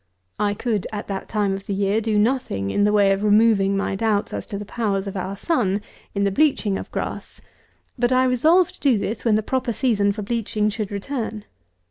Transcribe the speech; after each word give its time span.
I 0.39 0.55
could, 0.55 0.87
at 0.91 1.05
that 1.09 1.29
time 1.29 1.53
of 1.53 1.67
the 1.67 1.75
year, 1.75 2.01
do 2.01 2.17
nothing 2.17 2.71
in 2.71 2.85
the 2.85 2.91
way 2.91 3.11
of 3.11 3.23
removing 3.23 3.77
my 3.77 3.95
doubts 3.95 4.33
as 4.33 4.47
to 4.47 4.57
the 4.57 4.65
powers 4.65 5.05
of 5.05 5.15
our 5.15 5.37
Sun 5.37 5.79
in 6.15 6.23
the 6.23 6.31
bleaching 6.31 6.75
of 6.79 6.91
grass; 6.91 7.39
but 7.99 8.11
I 8.11 8.23
resolved 8.23 8.73
to 8.73 8.79
do 8.81 8.97
this 8.97 9.23
when 9.23 9.35
the 9.35 9.43
proper 9.43 9.71
season 9.73 10.11
for 10.11 10.23
bleaching 10.23 10.71
should 10.71 10.89
return. 10.89 11.45